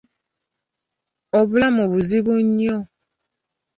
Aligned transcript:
Obulamu 1.39 1.83
buzibu 1.91 2.33
nnyo. 2.47 2.77